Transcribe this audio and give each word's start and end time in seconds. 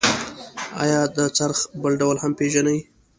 آیا 0.83 1.01
د 1.17 1.19
څرخ 1.37 1.57
بل 1.81 1.93
ډول 2.01 2.15
هم 2.23 2.31
پیژنئ؟ 2.39 2.79